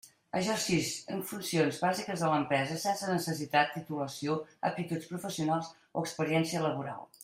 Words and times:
Exercix 0.37 0.87
funcions 1.31 1.77
bàsiques 1.83 2.25
de 2.25 2.31
l'empresa 2.33 2.79
sense 2.85 3.11
necessitat 3.13 3.71
titulació, 3.77 4.41
aptituds 4.71 5.15
professionals 5.15 5.75
o 5.81 6.07
experiència 6.09 6.69
laboral. 6.71 7.11